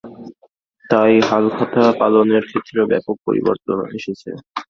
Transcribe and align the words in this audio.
তাই 0.89 1.13
হালখাতা 1.27 1.83
পালনের 1.99 2.43
ক্ষেত্রেও 2.49 2.89
ব্যাপক 2.91 3.15
পরিবর্তন 3.27 3.77
এসেছে। 3.97 4.29